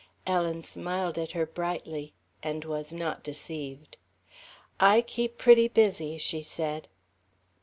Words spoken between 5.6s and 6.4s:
busy,"